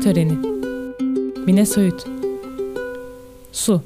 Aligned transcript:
Töreni. 0.00 0.32
Mine 1.46 1.66
Söğüt. 1.66 2.04
Su. 3.52 3.82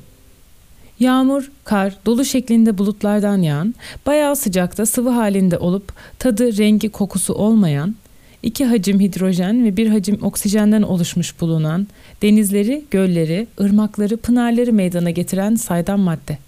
Yağmur, 1.00 1.50
kar, 1.64 1.96
dolu 2.06 2.24
şeklinde 2.24 2.78
bulutlardan 2.78 3.42
yağan, 3.42 3.74
bayağı 4.06 4.36
sıcakta 4.36 4.86
sıvı 4.86 5.08
halinde 5.08 5.58
olup 5.58 5.92
tadı, 6.18 6.56
rengi, 6.56 6.88
kokusu 6.88 7.34
olmayan, 7.34 7.96
iki 8.42 8.64
hacim 8.64 9.00
hidrojen 9.00 9.64
ve 9.64 9.76
bir 9.76 9.88
hacim 9.88 10.18
oksijenden 10.22 10.82
oluşmuş 10.82 11.40
bulunan, 11.40 11.86
denizleri, 12.22 12.84
gölleri, 12.90 13.46
ırmakları, 13.60 14.16
pınarları 14.16 14.72
meydana 14.72 15.10
getiren 15.10 15.54
saydam 15.54 16.00
madde. 16.00 16.38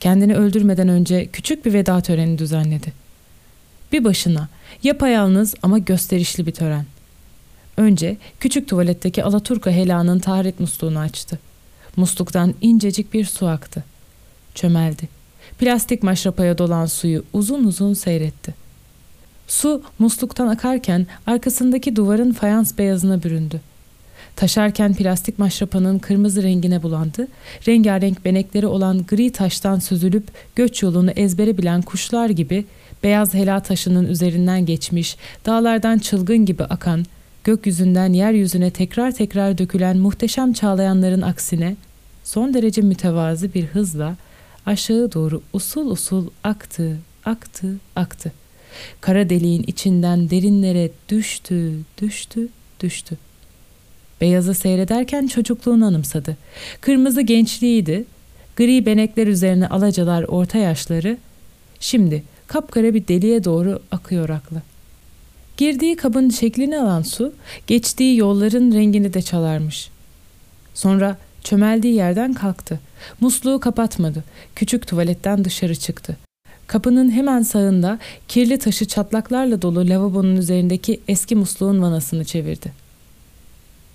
Kendini 0.00 0.34
öldürmeden 0.34 0.88
önce 0.88 1.26
küçük 1.26 1.66
bir 1.66 1.72
veda 1.72 2.00
töreni 2.00 2.38
düzenledi. 2.38 2.92
Bir 3.92 4.04
başına, 4.04 4.48
yapayalnız 4.82 5.54
ama 5.62 5.78
gösterişli 5.78 6.46
bir 6.46 6.52
tören. 6.52 6.84
Önce 7.80 8.16
küçük 8.40 8.68
tuvaletteki 8.68 9.24
Alaturka 9.24 9.70
helanın 9.70 10.18
taharet 10.18 10.60
musluğunu 10.60 10.98
açtı. 10.98 11.38
Musluktan 11.96 12.54
incecik 12.60 13.14
bir 13.14 13.24
su 13.24 13.46
aktı. 13.46 13.84
Çömeldi. 14.54 15.08
Plastik 15.58 16.02
maşrapaya 16.02 16.58
dolan 16.58 16.86
suyu 16.86 17.24
uzun 17.32 17.64
uzun 17.64 17.94
seyretti. 17.94 18.54
Su 19.48 19.82
musluktan 19.98 20.48
akarken 20.48 21.06
arkasındaki 21.26 21.96
duvarın 21.96 22.32
fayans 22.32 22.78
beyazına 22.78 23.22
büründü. 23.22 23.60
Taşarken 24.36 24.94
plastik 24.94 25.38
maşrapanın 25.38 25.98
kırmızı 25.98 26.42
rengine 26.42 26.82
bulandı, 26.82 27.28
rengarenk 27.68 28.24
benekleri 28.24 28.66
olan 28.66 29.06
gri 29.06 29.32
taştan 29.32 29.78
süzülüp 29.78 30.28
göç 30.56 30.82
yolunu 30.82 31.10
ezbere 31.10 31.58
bilen 31.58 31.82
kuşlar 31.82 32.30
gibi 32.30 32.64
beyaz 33.02 33.34
hela 33.34 33.60
taşının 33.60 34.08
üzerinden 34.08 34.66
geçmiş, 34.66 35.16
dağlardan 35.46 35.98
çılgın 35.98 36.44
gibi 36.44 36.64
akan, 36.64 37.04
gökyüzünden 37.44 38.12
yeryüzüne 38.12 38.70
tekrar 38.70 39.12
tekrar 39.12 39.58
dökülen 39.58 39.96
muhteşem 39.96 40.52
çağlayanların 40.52 41.22
aksine 41.22 41.76
son 42.24 42.54
derece 42.54 42.82
mütevazı 42.82 43.54
bir 43.54 43.64
hızla 43.64 44.16
aşağı 44.66 45.12
doğru 45.12 45.42
usul 45.52 45.90
usul 45.90 46.26
aktı, 46.44 46.96
aktı, 47.24 47.76
aktı. 47.96 48.32
Kara 49.00 49.30
deliğin 49.30 49.62
içinden 49.66 50.30
derinlere 50.30 50.90
düştü, 51.08 51.72
düştü, 52.02 52.48
düştü. 52.80 53.16
Beyazı 54.20 54.54
seyrederken 54.54 55.26
çocukluğunu 55.26 55.86
anımsadı. 55.86 56.36
Kırmızı 56.80 57.20
gençliğiydi, 57.20 58.04
gri 58.56 58.86
benekler 58.86 59.26
üzerine 59.26 59.68
alacalar 59.68 60.22
orta 60.22 60.58
yaşları, 60.58 61.16
şimdi 61.80 62.22
kapkara 62.46 62.94
bir 62.94 63.08
deliğe 63.08 63.44
doğru 63.44 63.80
akıyor 63.90 64.28
aklı. 64.28 64.62
Girdiği 65.60 65.96
kabın 65.96 66.30
şeklini 66.30 66.78
alan 66.78 67.02
su, 67.02 67.32
geçtiği 67.66 68.16
yolların 68.16 68.72
rengini 68.72 69.14
de 69.14 69.22
çalarmış. 69.22 69.90
Sonra 70.74 71.18
çömeldiği 71.44 71.94
yerden 71.94 72.32
kalktı. 72.32 72.80
Musluğu 73.20 73.60
kapatmadı. 73.60 74.24
Küçük 74.56 74.86
tuvaletten 74.86 75.44
dışarı 75.44 75.74
çıktı. 75.76 76.16
Kapının 76.66 77.10
hemen 77.10 77.42
sağında 77.42 77.98
kirli 78.28 78.58
taşı 78.58 78.84
çatlaklarla 78.84 79.62
dolu 79.62 79.88
lavabonun 79.88 80.36
üzerindeki 80.36 81.00
eski 81.08 81.36
musluğun 81.36 81.82
vanasını 81.82 82.24
çevirdi. 82.24 82.72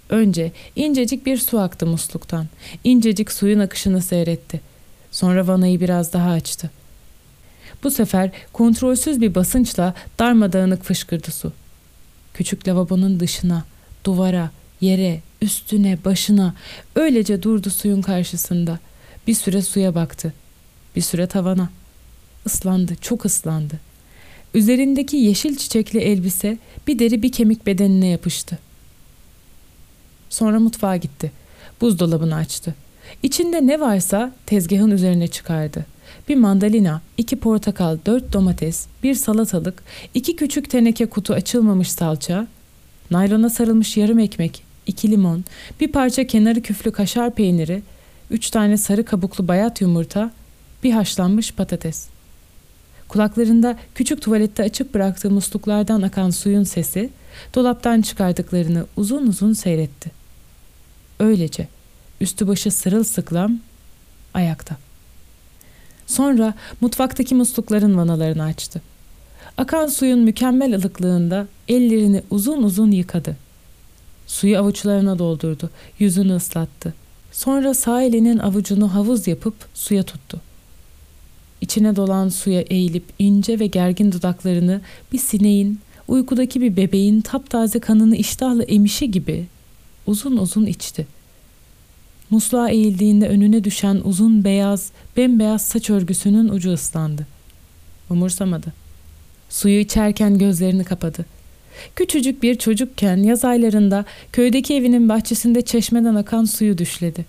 Önce 0.09 0.52
incecik 0.75 1.25
bir 1.25 1.38
su 1.38 1.59
aktı 1.59 1.86
musluktan. 1.86 2.45
İncecik 2.83 3.31
suyun 3.31 3.59
akışını 3.59 4.02
seyretti. 4.02 4.61
Sonra 5.11 5.47
vanayı 5.47 5.80
biraz 5.80 6.14
daha 6.14 6.32
açtı. 6.32 6.71
Bu 7.85 7.91
sefer 7.91 8.31
kontrolsüz 8.53 9.21
bir 9.21 9.35
basınçla 9.35 9.93
darmadağınık 10.19 10.83
fışkırdı 10.83 11.31
su. 11.31 11.53
Küçük 12.33 12.67
lavabonun 12.67 13.19
dışına, 13.19 13.65
duvara, 14.05 14.51
yere, 14.81 15.21
üstüne, 15.41 15.97
başına 16.05 16.53
öylece 16.95 17.43
durdu 17.43 17.69
suyun 17.69 18.01
karşısında. 18.01 18.79
Bir 19.27 19.33
süre 19.33 19.61
suya 19.61 19.95
baktı. 19.95 20.33
Bir 20.95 21.01
süre 21.01 21.27
tavana. 21.27 21.69
Islandı, 22.45 22.95
çok 23.01 23.25
ıslandı. 23.25 23.79
Üzerindeki 24.53 25.17
yeşil 25.17 25.55
çiçekli 25.57 25.99
elbise 25.99 26.57
bir 26.87 26.99
deri 26.99 27.23
bir 27.23 27.31
kemik 27.31 27.65
bedenine 27.65 28.07
yapıştı. 28.07 28.59
Sonra 30.29 30.59
mutfağa 30.59 30.97
gitti. 30.97 31.31
Buzdolabını 31.81 32.35
açtı. 32.35 32.75
İçinde 33.23 33.67
ne 33.67 33.79
varsa 33.79 34.31
tezgahın 34.45 34.91
üzerine 34.91 35.27
çıkardı 35.27 35.95
bir 36.30 36.36
mandalina, 36.36 37.02
iki 37.17 37.36
portakal, 37.36 37.98
dört 38.05 38.33
domates, 38.33 38.88
bir 39.04 39.16
salatalık, 39.16 39.83
iki 40.14 40.36
küçük 40.36 40.70
teneke 40.70 41.05
kutu 41.05 41.33
açılmamış 41.33 41.92
salça, 41.92 42.48
naylona 43.11 43.49
sarılmış 43.49 43.98
yarım 43.98 44.20
ekmek, 44.20 44.64
iki 44.88 45.11
limon, 45.11 45.44
bir 45.80 45.92
parça 45.92 46.27
kenarı 46.27 46.61
küflü 46.61 46.92
kaşar 46.92 47.36
peyniri, 47.36 47.82
üç 48.32 48.49
tane 48.49 48.77
sarı 48.77 49.05
kabuklu 49.05 49.48
bayat 49.48 49.82
yumurta, 49.82 50.32
bir 50.83 50.92
haşlanmış 50.92 51.52
patates. 51.52 52.08
Kulaklarında 53.08 53.77
küçük 53.95 54.21
tuvalette 54.21 54.64
açık 54.64 54.94
bıraktığı 54.94 55.32
musluklardan 55.32 56.02
akan 56.02 56.30
suyun 56.30 56.64
sesi, 56.64 57.10
dolaptan 57.55 58.02
çıkardıklarını 58.02 58.86
uzun 58.98 59.27
uzun 59.27 59.54
seyretti. 59.54 60.11
Öylece, 61.20 61.67
üstü 62.21 62.48
başı 62.48 62.71
sırılsıklam, 62.71 63.60
ayakta. 64.33 64.84
Sonra 66.08 66.54
mutfaktaki 66.82 67.36
muslukların 67.36 67.98
vanalarını 67.98 68.43
açtı. 68.43 68.82
Akan 69.58 69.88
suyun 69.88 70.20
mükemmel 70.20 70.76
ılıklığında 70.76 71.48
ellerini 71.67 72.21
uzun 72.30 72.64
uzun 72.64 72.92
yıkadı. 72.92 73.38
Suyu 74.27 74.58
avuçlarına 74.58 75.20
doldurdu, 75.20 75.70
yüzünü 75.99 76.36
ıslattı. 76.36 76.94
Sonra 77.32 77.73
sağ 77.73 78.02
elinin 78.02 78.38
avucunu 78.38 78.94
havuz 78.94 79.27
yapıp 79.27 79.54
suya 79.73 80.04
tuttu. 80.04 80.42
İçine 81.61 81.95
dolan 81.95 82.30
suya 82.30 82.61
eğilip 82.61 83.04
ince 83.20 83.60
ve 83.60 83.67
gergin 83.67 84.11
dudaklarını 84.11 84.82
bir 85.14 85.17
sineğin, 85.17 85.80
uykudaki 86.08 86.61
bir 86.61 86.77
bebeğin 86.77 87.21
taptaze 87.21 87.80
kanını 87.80 88.15
iştahla 88.15 88.64
emişi 88.64 89.11
gibi 89.11 89.45
uzun 90.08 90.38
uzun 90.38 90.65
içti. 90.65 91.08
Musluğa 92.30 92.69
eğildiğinde 92.69 93.27
önüne 93.27 93.63
düşen 93.63 94.02
uzun 94.03 94.43
beyaz, 94.43 94.91
bembeyaz 95.17 95.61
saç 95.61 95.89
örgüsünün 95.89 96.49
ucu 96.49 96.73
ıslandı. 96.73 97.27
Umursamadı. 98.09 98.73
Suyu 99.49 99.80
içerken 99.80 100.37
gözlerini 100.37 100.83
kapadı. 100.83 101.25
Küçücük 101.95 102.43
bir 102.43 102.55
çocukken 102.55 103.17
yaz 103.17 103.45
aylarında 103.45 104.05
köydeki 104.31 104.73
evinin 104.73 105.09
bahçesinde 105.09 105.61
çeşmeden 105.61 106.15
akan 106.15 106.45
suyu 106.45 106.77
düşledi. 106.77 107.25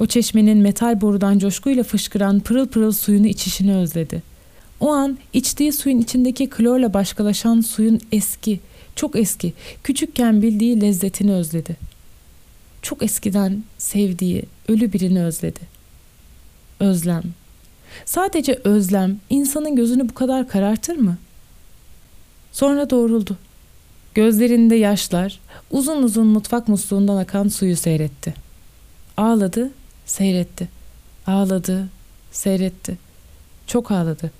O 0.00 0.06
çeşmenin 0.06 0.58
metal 0.58 1.00
borudan 1.00 1.38
coşkuyla 1.38 1.82
fışkıran 1.82 2.40
pırıl 2.40 2.68
pırıl 2.68 2.92
suyunu 2.92 3.26
içişini 3.26 3.76
özledi. 3.76 4.22
O 4.80 4.92
an 4.92 5.18
içtiği 5.32 5.72
suyun 5.72 6.00
içindeki 6.00 6.50
klorla 6.50 6.94
başkalaşan 6.94 7.60
suyun 7.60 8.00
eski, 8.12 8.60
çok 8.96 9.16
eski, 9.16 9.52
küçükken 9.82 10.42
bildiği 10.42 10.80
lezzetini 10.80 11.32
özledi.'' 11.32 11.93
Çok 12.84 13.02
eskiden 13.02 13.64
sevdiği 13.78 14.42
ölü 14.68 14.92
birini 14.92 15.24
özledi. 15.24 15.60
Özlem. 16.80 17.22
Sadece 18.04 18.60
özlem 18.64 19.20
insanın 19.30 19.76
gözünü 19.76 20.08
bu 20.08 20.14
kadar 20.14 20.48
karartır 20.48 20.96
mı? 20.96 21.16
Sonra 22.52 22.90
doğruldu. 22.90 23.36
Gözlerinde 24.14 24.74
yaşlar, 24.74 25.40
uzun 25.70 26.02
uzun 26.02 26.26
mutfak 26.26 26.68
musluğundan 26.68 27.16
akan 27.16 27.48
suyu 27.48 27.76
seyretti. 27.76 28.34
Ağladı, 29.16 29.70
seyretti. 30.06 30.68
Ağladı, 31.26 31.88
seyretti. 32.32 32.98
Çok 33.66 33.90
ağladı. 33.90 34.30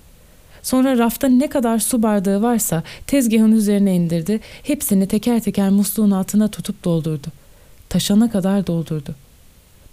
Sonra 0.63 0.97
rafta 0.97 1.27
ne 1.27 1.49
kadar 1.49 1.79
su 1.79 2.03
bardağı 2.03 2.41
varsa 2.41 2.83
tezgahın 3.07 3.51
üzerine 3.51 3.95
indirdi. 3.95 4.39
Hepsini 4.63 5.07
teker 5.07 5.39
teker 5.39 5.69
musluğun 5.69 6.11
altına 6.11 6.47
tutup 6.47 6.83
doldurdu 6.83 7.27
taşana 7.95 8.31
kadar 8.31 8.67
doldurdu. 8.67 9.15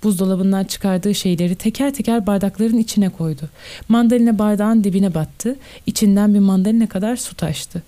Buzdolabından 0.03 0.65
çıkardığı 0.65 1.15
şeyleri 1.15 1.55
teker 1.55 1.95
teker 1.95 2.27
bardakların 2.27 2.79
içine 2.79 3.09
koydu. 3.09 3.49
Mandalina 3.89 4.39
bardağın 4.39 4.85
dibine 4.85 5.15
battı, 5.15 5.57
içinden 5.87 6.35
bir 6.35 6.39
mandalina 6.39 6.89
kadar 6.89 7.17
su 7.17 7.35
taştı. 7.35 7.83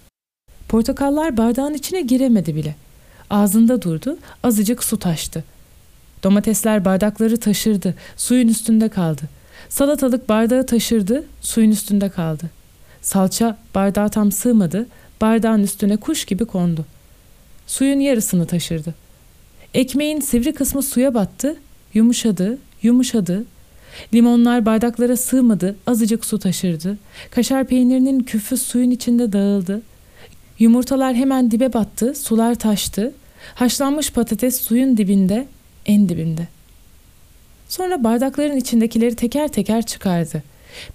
Portakallar 0.68 1.36
bardağın 1.36 1.74
içine 1.74 2.00
giremedi 2.00 2.54
bile. 2.54 2.74
Ağzında 3.30 3.82
durdu, 3.82 4.18
azıcık 4.42 4.84
su 4.84 4.98
taştı. 4.98 5.44
Domatesler 6.22 6.84
bardakları 6.84 7.36
taşırdı, 7.36 7.94
suyun 8.16 8.48
üstünde 8.48 8.88
kaldı. 8.88 9.22
Salatalık 9.68 10.28
bardağı 10.28 10.66
taşırdı, 10.66 11.24
suyun 11.40 11.70
üstünde 11.70 12.08
kaldı. 12.08 12.50
Salça 13.02 13.58
bardağa 13.74 14.08
tam 14.08 14.32
sığmadı, 14.32 14.86
bardağın 15.20 15.62
üstüne 15.62 15.96
kuş 15.96 16.24
gibi 16.24 16.44
kondu. 16.44 16.84
Suyun 17.66 18.00
yarısını 18.00 18.46
taşırdı. 18.46 19.03
Ekmeğin 19.74 20.20
sivri 20.20 20.52
kısmı 20.52 20.82
suya 20.82 21.14
battı, 21.14 21.56
yumuşadı, 21.94 22.58
yumuşadı. 22.82 23.44
Limonlar 24.14 24.66
bardaklara 24.66 25.16
sığmadı, 25.16 25.76
azıcık 25.86 26.24
su 26.24 26.38
taşırdı. 26.38 26.98
Kaşar 27.30 27.66
peynirinin 27.66 28.20
küfü 28.20 28.56
suyun 28.56 28.90
içinde 28.90 29.32
dağıldı. 29.32 29.82
Yumurtalar 30.58 31.14
hemen 31.14 31.50
dibe 31.50 31.72
battı, 31.72 32.14
sular 32.14 32.54
taştı. 32.54 33.12
Haşlanmış 33.54 34.10
patates 34.10 34.60
suyun 34.60 34.96
dibinde, 34.96 35.46
en 35.86 36.08
dibinde. 36.08 36.48
Sonra 37.68 38.04
bardakların 38.04 38.56
içindekileri 38.56 39.14
teker 39.14 39.48
teker 39.48 39.86
çıkardı. 39.86 40.42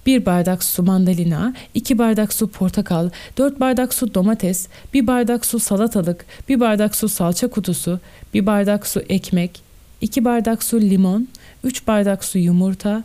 Bir 0.06 0.26
bardak 0.26 0.64
su 0.64 0.82
mandalina, 0.82 1.54
iki 1.74 1.98
bardak 1.98 2.32
su 2.32 2.48
portakal, 2.48 3.10
dört 3.38 3.60
bardak 3.60 3.94
su 3.94 4.14
domates, 4.14 4.66
bir 4.94 5.06
bardak 5.06 5.46
su 5.46 5.58
salatalık, 5.58 6.26
bir 6.48 6.60
bardak 6.60 6.96
su 6.96 7.08
salça 7.08 7.48
kutusu, 7.48 8.00
bir 8.34 8.46
bardak 8.46 8.86
su 8.86 9.00
ekmek, 9.00 9.62
iki 10.00 10.24
bardak 10.24 10.64
su 10.64 10.80
limon, 10.80 11.28
üç 11.64 11.86
bardak 11.86 12.24
su 12.24 12.38
yumurta, 12.38 13.04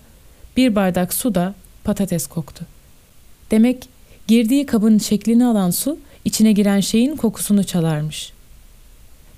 bir 0.57 0.75
bardak 0.75 1.13
su 1.13 1.36
da 1.36 1.54
patates 1.83 2.27
koktu. 2.27 2.66
Demek 3.51 3.89
girdiği 4.28 4.66
kabın 4.66 4.98
şeklini 4.98 5.45
alan 5.45 5.71
su 5.71 5.98
içine 6.25 6.51
giren 6.51 6.80
şeyin 6.80 7.16
kokusunu 7.16 7.63
çalarmış. 7.63 8.31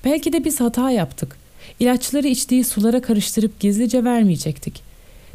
Belki 0.05 0.33
de 0.33 0.45
biz 0.45 0.59
hata 0.59 0.91
yaptık. 0.91 1.37
İlaçları 1.79 2.27
içtiği 2.27 2.63
sulara 2.63 3.01
karıştırıp 3.01 3.59
gizlice 3.59 4.03
vermeyecektik. 4.03 4.86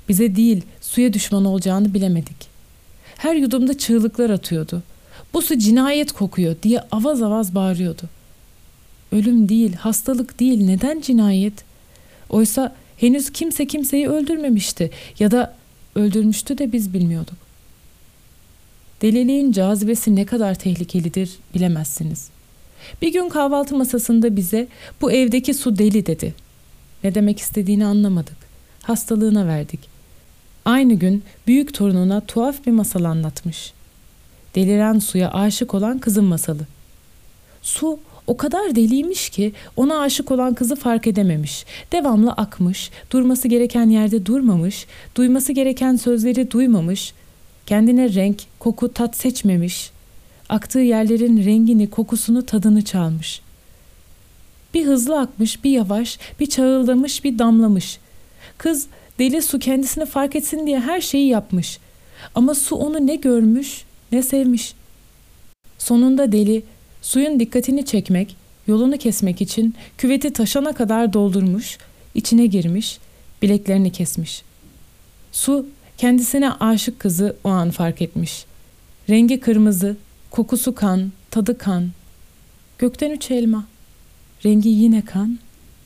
Bize 0.09 0.37
değil, 0.37 0.63
suya 0.81 1.13
düşman 1.13 1.45
olacağını 1.45 1.95
bilemedik. 1.95 2.37
Her 3.17 3.35
yudumda 3.35 3.79
çığlıklar 3.79 4.31
atıyordu. 4.31 4.83
Bu 5.35 5.43
su 5.43 5.59
cinayet 5.59 6.13
kokuyor 6.13 6.57
diye 6.63 6.81
avaz 6.81 7.23
avaz 7.23 7.55
bağırıyordu. 7.55 8.03
Ölüm 9.13 9.49
değil, 9.49 9.75
hastalık 9.75 10.41
değil, 10.41 10.65
neden 10.65 11.01
cinayet? 11.01 11.65
Oysa 12.31 12.75
henüz 12.97 13.31
kimse 13.31 13.67
kimseyi 13.67 14.09
öldürmemişti 14.09 14.91
ya 15.19 15.31
da 15.31 15.57
öldürmüştü 15.95 16.59
de 16.59 16.73
biz 16.73 16.95
bilmiyorduk. 16.95 17.37
Deliliğin 19.03 19.53
cazibesi 19.53 20.17
ne 20.17 20.27
kadar 20.27 20.55
tehlikelidir 20.55 21.31
bilemezsiniz. 21.55 22.29
Bir 23.03 23.13
gün 23.13 23.29
kahvaltı 23.29 23.77
masasında 23.77 24.37
bize 24.37 24.69
bu 25.01 25.13
evdeki 25.13 25.55
su 25.55 25.79
deli 25.79 26.07
dedi. 26.07 26.35
Ne 27.05 27.15
demek 27.15 27.39
istediğini 27.39 27.87
anlamadık. 27.87 28.37
Hastalığına 28.83 29.47
verdik. 29.47 29.92
Aynı 30.65 30.95
gün 30.95 31.23
büyük 31.47 31.75
torununa 31.75 32.21
tuhaf 32.21 32.67
bir 32.67 32.73
masal 32.73 33.05
anlatmış. 33.05 33.73
Deliren 34.55 34.99
suya 34.99 35.31
aşık 35.31 35.75
olan 35.75 35.99
kızın 35.99 36.25
masalı. 36.25 36.67
Su 37.63 37.99
o 38.27 38.37
kadar 38.37 38.75
deliymiş 38.75 39.31
ki 39.31 39.53
ona 39.77 40.01
aşık 40.01 40.31
olan 40.31 40.55
kızı 40.55 40.77
fark 40.77 41.07
edememiş. 41.07 41.65
Devamlı 41.93 42.33
akmış, 42.33 42.91
durması 43.11 43.49
gereken 43.49 43.89
yerde 43.89 44.27
durmamış, 44.27 44.87
duyması 45.17 45.53
gereken 45.53 45.97
sözleri 45.97 46.51
duymamış, 46.51 47.15
kendine 47.67 48.15
renk, 48.15 48.43
koku, 48.59 48.93
tat 48.93 49.17
seçmemiş, 49.17 49.91
aktığı 50.49 50.79
yerlerin 50.79 51.45
rengini, 51.45 51.91
kokusunu, 51.91 52.47
tadını 52.47 52.83
çalmış. 52.83 53.41
Bir 54.75 54.87
hızlı 54.87 55.21
akmış, 55.21 55.65
bir 55.65 55.71
yavaş, 55.71 56.19
bir 56.41 56.47
çağıldamış, 56.47 57.25
bir 57.25 57.39
damlamış. 57.39 57.99
Kız 58.59 58.87
deli 59.23 59.43
su 59.43 59.59
kendisini 59.59 60.07
fark 60.07 60.37
etsin 60.37 60.67
diye 60.67 60.81
her 60.81 61.01
şeyi 61.01 61.29
yapmış. 61.29 61.79
Ama 62.35 62.55
su 62.55 62.77
onu 62.77 63.07
ne 63.07 63.17
görmüş, 63.17 63.85
ne 64.13 64.23
sevmiş. 64.23 64.75
Sonunda 65.79 66.33
deli 66.33 66.63
suyun 67.03 67.41
dikkatini 67.41 67.85
çekmek, 67.85 68.37
yolunu 68.67 68.99
kesmek 68.99 69.41
için 69.41 69.75
küveti 69.99 70.33
taşana 70.33 70.73
kadar 70.73 71.13
doldurmuş, 71.13 71.79
içine 72.15 72.47
girmiş, 72.47 72.99
bileklerini 73.43 73.93
kesmiş. 73.93 74.43
Su 75.33 75.67
kendisine 75.99 76.53
aşık 76.53 77.01
kızı 77.01 77.37
o 77.45 77.49
an 77.49 77.71
fark 77.71 78.03
etmiş. 78.03 78.45
Rengi 79.11 79.41
kırmızı, 79.41 79.97
kokusu 80.31 80.75
kan, 80.75 81.13
tadı 81.31 81.59
kan. 81.59 81.91
Gökten 82.79 83.11
üç 83.11 83.31
elma. 83.31 83.65
Rengi 84.45 84.69
yine 84.69 85.03
kan, 85.05 85.39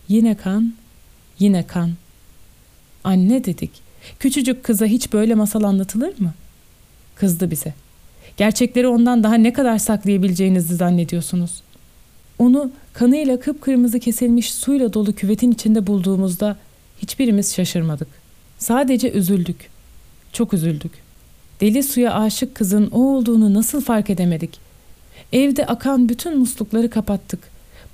yine 0.08 0.34
kan, 0.34 0.74
yine 1.38 1.66
kan. 1.66 1.90
Anne 3.06 3.44
dedik. 3.44 3.70
Küçücük 4.18 4.64
kıza 4.64 4.86
hiç 4.86 5.12
böyle 5.12 5.34
masal 5.34 5.62
anlatılır 5.62 6.20
mı? 6.20 6.34
Kızdı 7.14 7.50
bize. 7.50 7.74
Gerçekleri 8.36 8.88
ondan 8.88 9.22
daha 9.22 9.34
ne 9.34 9.52
kadar 9.52 9.78
saklayabileceğinizi 9.78 10.76
zannediyorsunuz. 10.76 11.62
Onu 12.38 12.70
kanıyla 12.92 13.40
kıpkırmızı 13.40 14.00
kesilmiş 14.00 14.54
suyla 14.54 14.92
dolu 14.92 15.12
küvetin 15.12 15.52
içinde 15.52 15.86
bulduğumuzda 15.86 16.56
hiçbirimiz 16.98 17.54
şaşırmadık. 17.54 18.08
Sadece 18.58 19.12
üzüldük. 19.12 19.70
Çok 20.32 20.54
üzüldük. 20.54 20.92
Deli 21.60 21.82
suya 21.82 22.14
aşık 22.14 22.54
kızın 22.54 22.90
o 22.90 22.98
olduğunu 22.98 23.54
nasıl 23.54 23.80
fark 23.80 24.10
edemedik? 24.10 24.58
Evde 25.32 25.66
akan 25.66 26.08
bütün 26.08 26.38
muslukları 26.38 26.90
kapattık. 26.90 27.40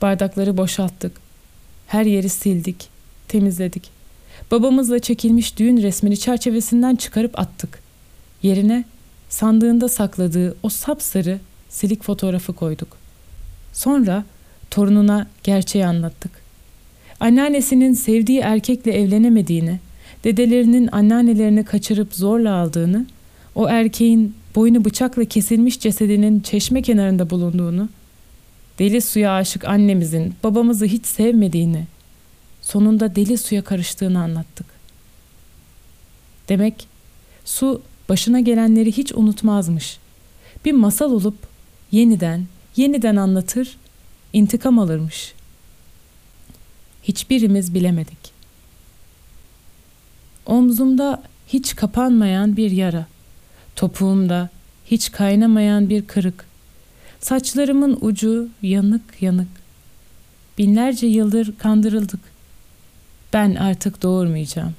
Bardakları 0.02 0.56
boşalttık. 0.56 1.12
Her 1.86 2.04
yeri 2.04 2.28
sildik, 2.28 2.88
temizledik. 3.28 4.01
Babamızla 4.52 4.98
çekilmiş 4.98 5.58
düğün 5.58 5.82
resmini 5.82 6.16
çerçevesinden 6.16 6.96
çıkarıp 6.96 7.38
attık. 7.38 7.78
Yerine 8.42 8.84
sandığında 9.28 9.88
sakladığı 9.88 10.56
o 10.62 10.68
sapsarı 10.68 11.38
silik 11.68 12.02
fotoğrafı 12.02 12.52
koyduk. 12.52 12.96
Sonra 13.72 14.24
torununa 14.70 15.26
gerçeği 15.42 15.86
anlattık. 15.86 16.30
Anneannesinin 17.20 17.92
sevdiği 17.92 18.38
erkekle 18.38 18.92
evlenemediğini, 18.92 19.80
dedelerinin 20.24 20.88
anneannelerini 20.92 21.64
kaçırıp 21.64 22.14
zorla 22.14 22.54
aldığını, 22.54 23.06
o 23.54 23.68
erkeğin 23.68 24.34
boynu 24.54 24.84
bıçakla 24.84 25.24
kesilmiş 25.24 25.80
cesedinin 25.80 26.40
çeşme 26.40 26.82
kenarında 26.82 27.30
bulunduğunu, 27.30 27.88
deli 28.78 29.00
suya 29.00 29.32
aşık 29.32 29.64
annemizin 29.64 30.34
babamızı 30.44 30.84
hiç 30.86 31.06
sevmediğini, 31.06 31.84
sonunda 32.62 33.16
deli 33.16 33.38
suya 33.38 33.64
karıştığını 33.64 34.22
anlattık. 34.22 34.66
Demek 36.48 36.88
su 37.44 37.82
başına 38.08 38.40
gelenleri 38.40 38.92
hiç 38.92 39.12
unutmazmış. 39.12 39.98
Bir 40.64 40.72
masal 40.72 41.12
olup 41.12 41.36
yeniden, 41.92 42.46
yeniden 42.76 43.16
anlatır, 43.16 43.76
intikam 44.32 44.78
alırmış. 44.78 45.34
Hiçbirimiz 47.02 47.74
bilemedik. 47.74 48.32
Omzumda 50.46 51.22
hiç 51.48 51.76
kapanmayan 51.76 52.56
bir 52.56 52.70
yara, 52.70 53.06
topuğumda 53.76 54.50
hiç 54.86 55.12
kaynamayan 55.12 55.88
bir 55.88 56.06
kırık, 56.06 56.44
saçlarımın 57.20 57.98
ucu 58.00 58.48
yanık 58.62 59.22
yanık. 59.22 59.48
Binlerce 60.58 61.06
yıldır 61.06 61.58
kandırıldık. 61.58 62.31
Ben 63.32 63.54
artık 63.54 64.02
doğurmayacağım. 64.02 64.74